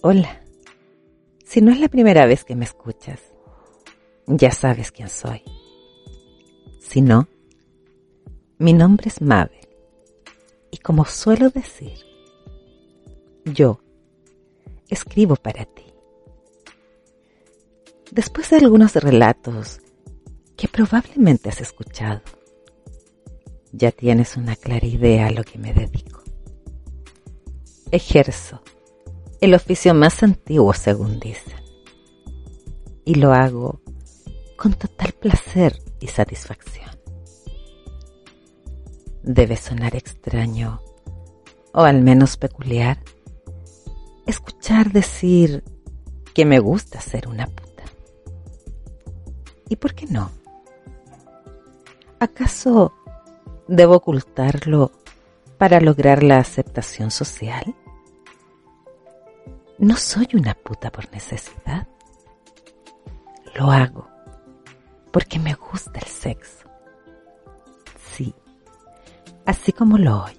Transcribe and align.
Hola. 0.00 0.40
Si 1.44 1.60
no 1.60 1.72
es 1.72 1.80
la 1.80 1.88
primera 1.88 2.24
vez 2.24 2.44
que 2.44 2.54
me 2.54 2.64
escuchas, 2.64 3.20
ya 4.28 4.52
sabes 4.52 4.92
quién 4.92 5.08
soy. 5.08 5.42
Si 6.78 7.00
no, 7.00 7.26
mi 8.58 8.72
nombre 8.74 9.08
es 9.08 9.20
Mabel. 9.20 9.66
Y 10.70 10.76
como 10.78 11.04
suelo 11.04 11.50
decir, 11.50 11.98
yo 13.44 13.80
escribo 14.88 15.34
para 15.34 15.64
ti. 15.64 15.82
Después 18.12 18.50
de 18.50 18.58
algunos 18.58 18.94
relatos 18.94 19.80
que 20.56 20.68
probablemente 20.68 21.48
has 21.48 21.60
escuchado, 21.60 22.22
ya 23.72 23.90
tienes 23.90 24.36
una 24.36 24.54
clara 24.54 24.86
idea 24.86 25.26
a 25.26 25.32
lo 25.32 25.42
que 25.42 25.58
me 25.58 25.74
dedico. 25.74 26.22
Ejerzo 27.90 28.62
el 29.40 29.54
oficio 29.54 29.94
más 29.94 30.22
antiguo 30.22 30.72
según 30.72 31.20
dicen. 31.20 31.58
Y 33.04 33.14
lo 33.14 33.32
hago 33.32 33.80
con 34.56 34.74
total 34.74 35.12
placer 35.12 35.80
y 36.00 36.08
satisfacción. 36.08 36.90
Debe 39.22 39.56
sonar 39.56 39.94
extraño, 39.94 40.80
o 41.72 41.82
al 41.82 42.02
menos 42.02 42.36
peculiar, 42.36 42.98
escuchar 44.26 44.90
decir 44.90 45.62
que 46.34 46.44
me 46.44 46.58
gusta 46.58 47.00
ser 47.00 47.28
una 47.28 47.46
puta. 47.46 47.84
¿Y 49.68 49.76
por 49.76 49.94
qué 49.94 50.06
no? 50.06 50.30
¿Acaso 52.18 52.92
debo 53.68 53.96
ocultarlo 53.96 54.90
para 55.56 55.80
lograr 55.80 56.22
la 56.22 56.38
aceptación 56.38 57.10
social? 57.10 57.74
No 59.78 59.96
soy 59.96 60.28
una 60.34 60.54
puta 60.54 60.90
por 60.90 61.08
necesidad. 61.12 61.86
Lo 63.54 63.70
hago 63.70 64.08
porque 65.12 65.38
me 65.38 65.54
gusta 65.54 66.00
el 66.00 66.06
sexo. 66.06 66.68
Sí, 68.12 68.34
así 69.46 69.72
como 69.72 69.96
lo 69.96 70.24
oyes. 70.24 70.38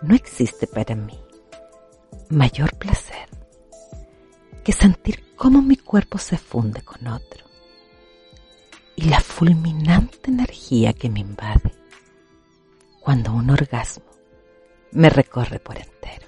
No 0.00 0.14
existe 0.14 0.66
para 0.66 0.94
mí 0.94 1.18
mayor 2.30 2.74
placer 2.78 3.28
que 4.64 4.72
sentir 4.72 5.34
cómo 5.36 5.60
mi 5.60 5.76
cuerpo 5.76 6.16
se 6.16 6.38
funde 6.38 6.80
con 6.82 7.06
otro 7.06 7.44
y 8.96 9.04
la 9.04 9.20
fulminante 9.20 10.30
energía 10.30 10.94
que 10.94 11.10
me 11.10 11.20
invade 11.20 11.74
cuando 13.00 13.32
un 13.32 13.50
orgasmo 13.50 14.06
me 14.92 15.10
recorre 15.10 15.58
por 15.58 15.76
entero 15.76 16.26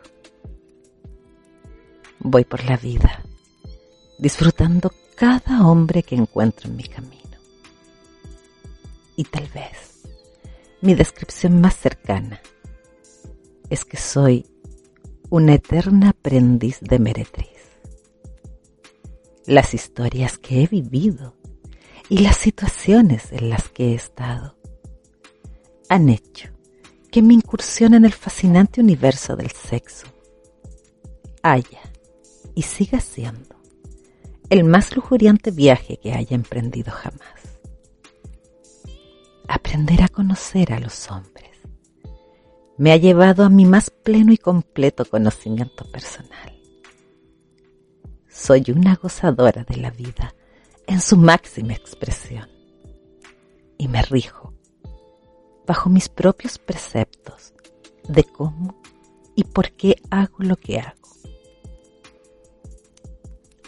voy 2.27 2.45
por 2.45 2.65
la 2.65 2.77
vida, 2.77 3.23
disfrutando 4.19 4.93
cada 5.15 5.67
hombre 5.67 6.03
que 6.03 6.17
encuentro 6.17 6.69
en 6.69 6.77
mi 6.77 6.85
camino. 6.85 7.39
Y 9.17 9.25
tal 9.25 9.47
vez 9.49 10.03
mi 10.81 10.95
descripción 10.95 11.61
más 11.61 11.77
cercana 11.77 12.41
es 13.71 13.85
que 13.85 13.97
soy 13.97 14.45
una 15.31 15.55
eterna 15.55 16.11
aprendiz 16.11 16.79
de 16.81 16.99
meretriz. 16.99 17.49
Las 19.47 19.75
historias 19.75 20.39
que 20.39 20.63
he 20.63 20.67
vivido 20.67 21.37
y 22.09 22.19
las 22.19 22.37
situaciones 22.37 23.33
en 23.33 23.49
las 23.49 23.69
que 23.69 23.93
he 23.93 23.95
estado 23.95 24.57
han 25.89 26.09
hecho 26.09 26.51
que 27.11 27.23
mi 27.23 27.35
incursión 27.35 27.95
en 27.95 28.05
el 28.05 28.13
fascinante 28.13 28.81
universo 28.81 29.37
del 29.37 29.51
sexo 29.51 30.07
haya 31.43 31.81
y 32.57 32.63
siga 32.63 33.01
siendo 33.01 33.55
el 34.49 34.65
más 34.65 34.97
lujuriante 34.97 35.51
viaje 35.53 35.99
que 35.99 36.15
haya 36.15 36.35
emprendido 36.35 36.91
jamás. 36.91 37.61
Aprender 39.47 40.03
a 40.03 40.09
conocer 40.09 40.73
a 40.73 40.81
los 40.81 41.09
hombres 41.11 41.51
me 42.79 42.93
ha 42.93 42.97
llevado 42.97 43.45
a 43.45 43.51
mi 43.51 43.67
más 43.67 43.91
pleno 43.91 44.33
y 44.33 44.39
completo 44.39 45.05
conocimiento 45.05 45.85
personal. 45.91 46.61
Soy 48.29 48.65
una 48.75 48.97
gozadora 48.97 49.65
de 49.65 49.77
la 49.77 49.91
vida 49.91 50.35
en 50.87 51.01
su 51.01 51.17
máxima 51.17 51.75
expresión 51.75 52.49
y 53.79 53.89
me 53.89 54.03
rijo 54.03 54.55
bajo 55.67 55.91
mis 55.91 56.09
propios 56.09 56.59
preceptos 56.59 57.53
de 58.09 58.25
cómo 58.25 58.81
y 59.35 59.45
por 59.45 59.73
qué 59.73 59.97
hago 60.11 60.37
lo 60.39 60.57
que 60.57 60.79
hago 60.79 60.96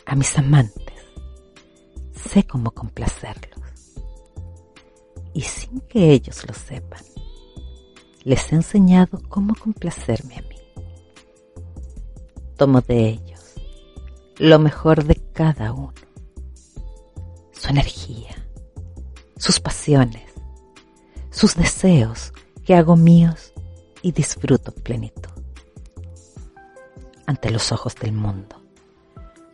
a 0.09 0.17
mis 0.17 0.39
amantes. 0.39 0.95
Sé 2.13 2.43
cómo 2.45 2.71
complacerlos. 2.71 3.95
Y 5.35 5.43
sin 5.43 5.81
que 5.83 6.13
ellos 6.13 6.45
lo 6.49 6.55
sepan, 6.55 7.03
les 8.25 8.51
he 8.51 8.57
enseñado 8.57 9.21
cómo 9.29 9.55
complacerme 9.55 10.37
a 10.37 10.43
mí. 10.43 10.57
Tomo 12.57 12.81
de 12.81 13.09
ellos 13.09 13.55
lo 14.39 14.59
mejor 14.59 15.05
de 15.05 15.17
cada 15.33 15.73
uno. 15.73 15.93
Su 17.53 17.69
energía, 17.69 18.35
sus 19.37 19.61
pasiones, 19.61 20.33
sus 21.31 21.55
deseos 21.55 22.33
que 22.65 22.75
hago 22.75 22.97
míos 22.97 23.53
y 24.01 24.13
disfruto 24.13 24.73
plenitud. 24.73 25.31
Ante 27.27 27.51
los 27.51 27.73
ojos 27.73 27.95
del 27.97 28.13
mundo 28.13 28.58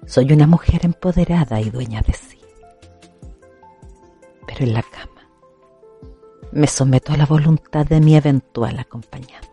soy 0.07 0.33
una 0.33 0.47
mujer 0.47 0.85
empoderada 0.85 1.61
y 1.61 1.71
dueña 1.71 2.03
de 2.03 2.13
sí. 2.13 2.41
Pero 4.47 4.65
en 4.65 4.75
la 4.75 4.83
cama 4.83 5.29
me 6.53 6.67
someto 6.67 7.13
a 7.13 7.17
la 7.17 7.27
voluntad 7.27 7.85
de 7.85 8.01
mi 8.01 8.17
eventual 8.17 8.79
acompañante. 8.79 9.51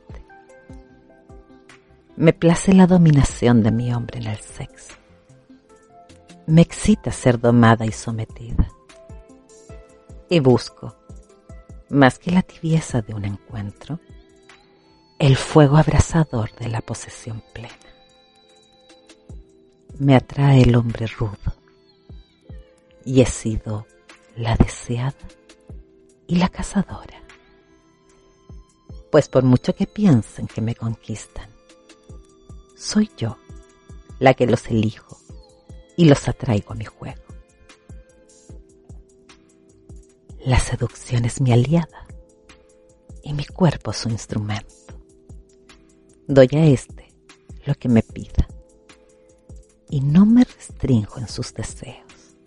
Me 2.16 2.34
place 2.34 2.74
la 2.74 2.86
dominación 2.86 3.64
de 3.64 3.72
mi 3.72 3.92
hombre 3.94 4.20
en 4.20 4.28
el 4.28 4.38
sexo. 4.38 4.94
Me 6.46 6.62
excita 6.62 7.12
ser 7.12 7.40
domada 7.40 7.86
y 7.86 7.92
sometida. 7.92 8.68
Y 10.30 10.40
busco, 10.40 10.96
más 11.90 12.20
que 12.20 12.32
la 12.32 12.44
tibieza 12.44 13.02
de 13.02 13.16
un 13.16 13.26
encuentro, 13.26 14.00
el 15.18 15.36
fuego 15.38 15.78
abrasador 15.78 16.54
de 16.56 16.68
la 16.68 16.82
posesión 16.82 17.42
plena 17.54 17.76
me 20.02 20.16
atrae 20.16 20.64
el 20.64 20.76
hombre 20.76 21.06
rudo 21.06 21.54
y 23.06 23.22
he 23.22 23.26
sido 23.28 23.86
la 24.36 24.56
deseada 24.56 25.14
y 26.26 26.38
la 26.38 26.50
cazadora. 26.50 27.22
Pues 29.12 29.30
por 29.30 29.44
mucho 29.44 29.76
que 29.76 29.86
piensen 29.86 30.48
que 30.48 30.60
me 30.60 30.74
conquistan, 30.74 31.48
soy 32.76 33.12
yo 33.16 33.38
la 34.18 34.34
que 34.34 34.48
los 34.48 34.66
elijo 34.72 35.20
y 35.96 36.06
los 36.06 36.28
atraigo 36.28 36.74
a 36.74 36.78
mi 36.78 36.86
juego. 36.86 37.22
La 40.44 40.58
seducción 40.58 41.26
es 41.26 41.42
mi 41.42 41.52
aliada 41.52 42.08
y 43.22 43.34
mi 43.34 43.46
cuerpo 43.46 43.94
su 43.94 44.10
instrumento. 44.10 44.96
Doy 46.28 46.50
a 46.54 46.66
este 46.66 47.14
lo 47.68 47.76
que 47.76 47.88
me 47.88 48.02
pida 48.02 48.41
y 49.92 50.00
no 50.02 50.26
me 50.26 50.44
restringo 50.44 51.18
en 51.18 51.28
sus 51.28 51.54
deseos, 51.54 52.38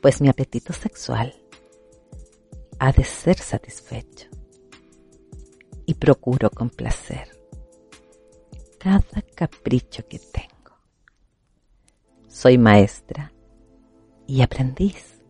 pues 0.00 0.20
mi 0.20 0.28
apetito 0.28 0.72
sexual 0.72 1.34
ha 2.78 2.92
de 2.92 3.04
ser 3.04 3.36
satisfecho 3.36 4.28
y 5.84 5.94
procuro 5.94 6.50
complacer 6.50 7.28
cada 8.78 9.22
capricho 9.34 10.06
que 10.06 10.20
tengo. 10.20 10.78
Soy 12.28 12.58
maestra 12.58 13.32
y 14.26 14.40
aprendiz 14.42 15.20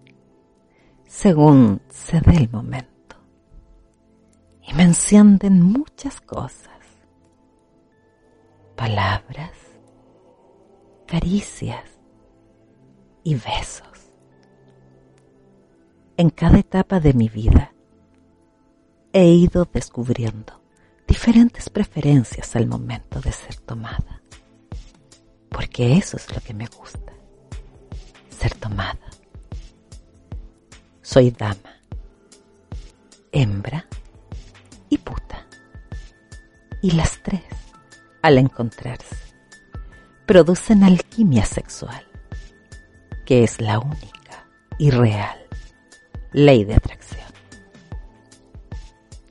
según 1.06 1.80
se 1.88 2.20
dé 2.20 2.36
el 2.36 2.50
momento 2.50 3.16
y 4.62 4.74
me 4.74 4.82
encienden 4.82 5.62
muchas 5.62 6.20
cosas 6.20 6.74
palabras, 8.76 9.52
caricias 11.14 11.84
y 13.22 13.36
besos. 13.36 14.10
En 16.16 16.28
cada 16.28 16.58
etapa 16.58 16.98
de 16.98 17.12
mi 17.12 17.28
vida 17.28 17.72
he 19.12 19.28
ido 19.28 19.64
descubriendo 19.64 20.60
diferentes 21.06 21.70
preferencias 21.70 22.56
al 22.56 22.66
momento 22.66 23.20
de 23.20 23.30
ser 23.30 23.54
tomada, 23.60 24.22
porque 25.50 25.96
eso 25.96 26.16
es 26.16 26.34
lo 26.34 26.40
que 26.40 26.52
me 26.52 26.66
gusta, 26.66 27.12
ser 28.28 28.52
tomada. 28.56 29.08
Soy 31.00 31.30
dama, 31.30 31.78
hembra 33.30 33.86
y 34.88 34.98
puta. 34.98 35.46
Y 36.82 36.90
las 36.90 37.22
tres, 37.22 37.44
al 38.20 38.38
encontrarse, 38.38 39.23
producen 40.26 40.84
alquimia 40.84 41.44
sexual, 41.44 42.06
que 43.26 43.44
es 43.44 43.60
la 43.60 43.78
única 43.78 44.48
y 44.78 44.90
real 44.90 45.38
ley 46.32 46.64
de 46.64 46.74
atracción. 46.74 47.28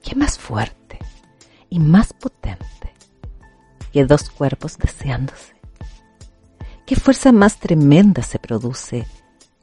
¿Qué 0.01 0.15
más 0.15 0.37
fuerte 0.37 0.99
y 1.69 1.79
más 1.79 2.13
potente 2.13 2.93
que 3.91 4.05
dos 4.05 4.29
cuerpos 4.29 4.77
deseándose? 4.77 5.53
¿Qué 6.85 6.95
fuerza 6.95 7.31
más 7.31 7.59
tremenda 7.59 8.21
se 8.21 8.37
produce 8.37 9.07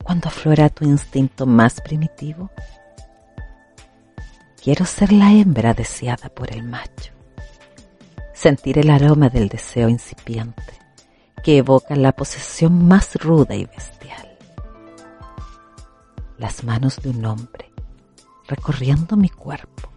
cuando 0.02 0.28
aflora 0.28 0.68
tu 0.68 0.84
instinto 0.84 1.46
más 1.46 1.80
primitivo? 1.80 2.50
Quiero 4.62 4.84
ser 4.84 5.12
la 5.12 5.32
hembra 5.32 5.74
deseada 5.74 6.28
por 6.28 6.52
el 6.52 6.64
macho, 6.64 7.12
sentir 8.34 8.78
el 8.78 8.90
aroma 8.90 9.28
del 9.28 9.48
deseo 9.48 9.88
incipiente 9.88 10.79
que 11.42 11.58
evoca 11.58 11.96
la 11.96 12.12
posesión 12.12 12.86
más 12.86 13.16
ruda 13.16 13.54
y 13.54 13.64
bestial. 13.64 14.38
Las 16.38 16.64
manos 16.64 16.96
de 17.02 17.10
un 17.10 17.24
hombre 17.24 17.72
recorriendo 18.46 19.16
mi 19.16 19.28
cuerpo 19.28 19.90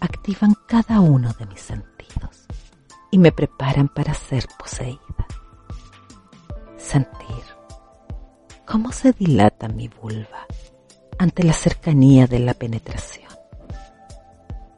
activan 0.00 0.54
cada 0.66 1.00
uno 1.00 1.32
de 1.38 1.46
mis 1.46 1.60
sentidos 1.60 2.46
y 3.10 3.18
me 3.18 3.30
preparan 3.30 3.88
para 3.88 4.14
ser 4.14 4.46
poseída. 4.58 4.98
Sentir 6.76 7.44
cómo 8.66 8.90
se 8.90 9.12
dilata 9.12 9.68
mi 9.68 9.88
vulva 9.88 10.46
ante 11.18 11.44
la 11.44 11.52
cercanía 11.52 12.26
de 12.26 12.40
la 12.40 12.54
penetración. 12.54 13.30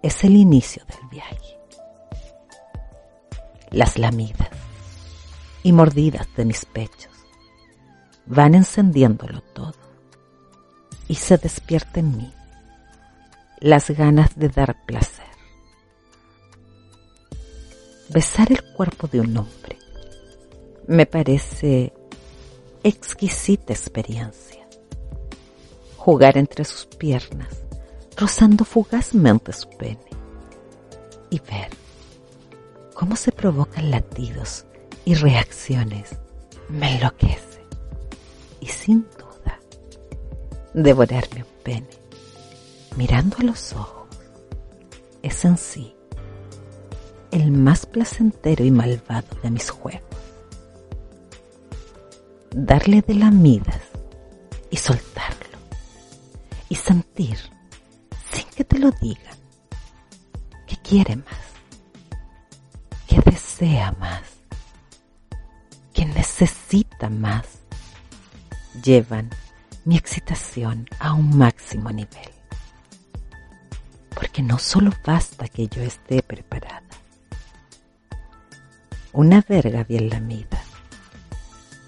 Es 0.02 0.24
el 0.24 0.36
inicio 0.36 0.84
del 0.84 1.08
viaje. 1.08 1.58
Las 3.70 3.98
lamidas 3.98 4.53
y 5.64 5.72
mordidas 5.72 6.28
de 6.36 6.44
mis 6.44 6.64
pechos 6.66 7.10
van 8.26 8.54
encendiéndolo 8.54 9.40
todo 9.40 9.74
y 11.08 11.16
se 11.16 11.36
despierta 11.38 11.98
en 11.98 12.16
mí 12.16 12.32
las 13.58 13.90
ganas 13.90 14.38
de 14.38 14.48
dar 14.50 14.76
placer. 14.86 15.24
Besar 18.10 18.52
el 18.52 18.62
cuerpo 18.74 19.08
de 19.08 19.20
un 19.20 19.36
hombre 19.36 19.78
me 20.86 21.06
parece 21.06 21.92
exquisita 22.82 23.72
experiencia. 23.72 24.68
Jugar 25.96 26.36
entre 26.36 26.66
sus 26.66 26.84
piernas, 26.84 27.62
rozando 28.18 28.66
fugazmente 28.66 29.54
su 29.54 29.70
pene, 29.70 30.10
y 31.30 31.38
ver 31.38 31.70
cómo 32.92 33.16
se 33.16 33.32
provocan 33.32 33.90
latidos 33.90 34.66
y 35.04 35.14
reacciones 35.14 36.16
me 36.68 36.96
enloquece. 36.96 37.62
Y 38.60 38.66
sin 38.66 39.06
duda, 39.18 39.58
devorarme 40.72 41.42
un 41.42 41.62
pene, 41.62 41.88
mirando 42.96 43.36
a 43.38 43.42
los 43.42 43.72
ojos, 43.74 44.08
es 45.22 45.44
en 45.44 45.58
sí 45.58 45.94
el 47.30 47.50
más 47.50 47.84
placentero 47.84 48.64
y 48.64 48.70
malvado 48.70 49.36
de 49.42 49.50
mis 49.50 49.70
juegos. 49.70 50.02
Darle 52.50 53.02
de 53.02 53.14
lamidas 53.14 53.82
y 54.70 54.76
soltarlo 54.76 55.58
y 56.68 56.76
sentir, 56.76 57.38
sin 58.32 58.46
que 58.54 58.64
te 58.64 58.78
lo 58.78 58.92
digan, 58.92 59.36
que 60.66 60.76
quiere 60.76 61.16
más, 61.16 61.26
que 63.08 63.20
desea 63.28 63.92
más 63.98 64.33
necesita 66.24 67.10
más, 67.10 67.46
llevan 68.82 69.28
mi 69.84 69.98
excitación 69.98 70.86
a 70.98 71.12
un 71.12 71.36
máximo 71.36 71.90
nivel. 71.90 72.30
Porque 74.14 74.42
no 74.42 74.58
solo 74.58 74.90
basta 75.04 75.48
que 75.48 75.68
yo 75.68 75.82
esté 75.82 76.22
preparada. 76.22 76.80
Una 79.12 79.44
verga 79.46 79.84
bien 79.84 80.08
lamida, 80.08 80.62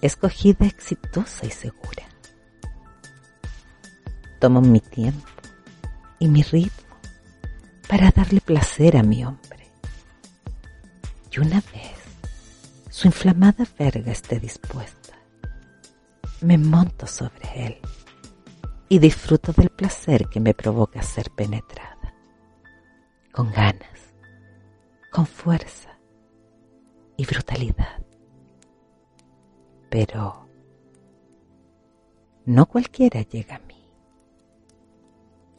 escogida 0.02 0.66
exitosa 0.66 1.46
y 1.46 1.50
segura. 1.50 2.04
Tomo 4.38 4.60
mi 4.60 4.80
tiempo 4.80 5.26
y 6.18 6.28
mi 6.28 6.42
ritmo 6.42 6.98
para 7.88 8.10
darle 8.10 8.42
placer 8.42 8.98
a 8.98 9.02
mi 9.02 9.24
hombre. 9.24 9.70
Y 11.30 11.40
una 11.40 11.62
vez 11.72 11.95
su 12.96 13.08
inflamada 13.08 13.66
verga 13.78 14.10
esté 14.10 14.40
dispuesta. 14.40 15.12
Me 16.40 16.56
monto 16.56 17.06
sobre 17.06 17.66
él 17.66 17.76
y 18.88 18.98
disfruto 18.98 19.52
del 19.52 19.68
placer 19.68 20.28
que 20.30 20.40
me 20.40 20.54
provoca 20.54 21.02
ser 21.02 21.30
penetrada. 21.30 22.14
Con 23.34 23.52
ganas, 23.52 24.14
con 25.12 25.26
fuerza 25.26 25.98
y 27.18 27.26
brutalidad. 27.26 28.02
Pero 29.90 30.48
no 32.46 32.64
cualquiera 32.64 33.20
llega 33.20 33.56
a 33.56 33.66
mí. 33.66 33.90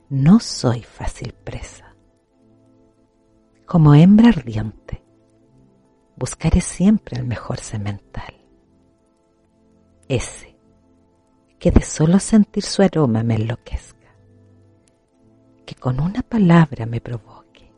No 0.10 0.40
soy 0.40 0.82
fácil 0.82 1.36
presa. 1.44 1.94
Como 3.68 3.94
hembra 3.94 4.30
ardiente, 4.30 5.07
buscaré 6.18 6.62
siempre 6.62 7.18
el 7.18 7.26
mejor 7.26 7.60
semental. 7.60 8.34
Ese 10.10 10.58
que 11.60 11.72
de 11.72 11.82
solo 11.82 12.20
sentir 12.20 12.64
su 12.64 12.82
aroma 12.82 13.24
me 13.24 13.36
enloquezca, 13.36 14.16
que 15.66 15.76
con 15.76 16.00
una 16.00 16.22
palabra 16.22 16.86
me 16.86 17.02
provoque 17.02 17.72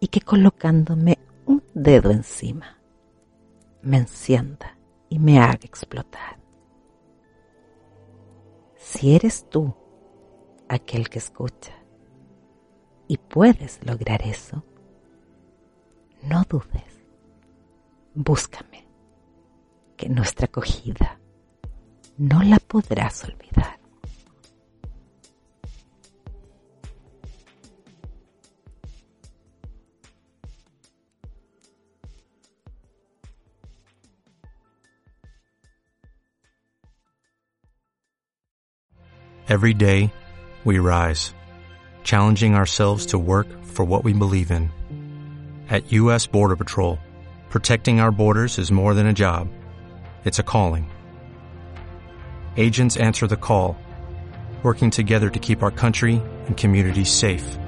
y 0.00 0.08
que 0.08 0.20
colocándome 0.20 1.18
un 1.46 1.62
dedo 1.74 2.10
encima 2.10 2.78
me 3.82 3.98
encienda 3.98 4.76
y 5.08 5.18
me 5.18 5.38
haga 5.38 5.60
explotar. 5.62 6.38
Si 8.76 9.14
eres 9.14 9.48
tú 9.48 9.74
aquel 10.68 11.08
que 11.08 11.18
escucha 11.18 11.72
y 13.06 13.16
puedes 13.16 13.84
lograr 13.86 14.22
eso, 14.22 14.64
no 16.22 16.42
dudes 16.48 16.95
búscame, 18.16 18.88
que 19.96 20.08
nuestra 20.08 20.46
acogida 20.46 21.20
no 22.16 22.42
la 22.42 22.58
podrás 22.58 23.24
olvidar. 23.24 23.78
Every 39.48 39.74
day, 39.74 40.12
we 40.64 40.80
rise, 40.80 41.32
challenging 42.02 42.56
ourselves 42.56 43.06
to 43.06 43.18
work 43.18 43.46
for 43.64 43.84
what 43.84 44.02
we 44.02 44.12
believe 44.12 44.50
in. 44.50 44.72
At 45.70 45.92
U.S. 45.92 46.26
Border 46.26 46.56
Patrol, 46.56 46.98
Protecting 47.56 48.00
our 48.00 48.10
borders 48.10 48.58
is 48.58 48.70
more 48.70 48.92
than 48.92 49.06
a 49.06 49.14
job. 49.14 49.48
It's 50.26 50.38
a 50.38 50.42
calling. 50.42 50.90
Agents 52.58 52.98
answer 52.98 53.26
the 53.26 53.38
call, 53.38 53.78
working 54.62 54.90
together 54.90 55.30
to 55.30 55.38
keep 55.38 55.62
our 55.62 55.70
country 55.70 56.20
and 56.48 56.54
communities 56.54 57.08
safe. 57.08 57.58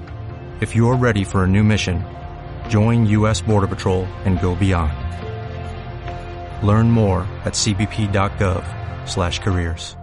If 0.61 0.77
you're 0.77 0.95
ready 0.95 1.25
for 1.25 1.43
a 1.43 1.49
new 1.49 1.65
mission, 1.65 2.05
join 2.69 3.07
U.S. 3.07 3.41
Border 3.41 3.67
Patrol 3.67 4.05
and 4.27 4.39
go 4.43 4.55
beyond. 4.55 4.93
Learn 6.63 6.91
more 6.91 7.23
at 7.47 7.55
cbp.gov 7.55 9.09
slash 9.09 9.39
careers. 9.39 9.98